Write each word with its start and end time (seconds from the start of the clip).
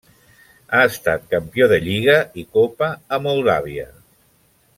Ha 0.71 0.79
estat 0.91 1.27
campió 1.33 1.67
de 1.73 1.77
lliga 1.89 2.17
i 2.45 2.49
copa 2.57 2.89
a 3.19 3.21
Moldàvia. 3.27 3.87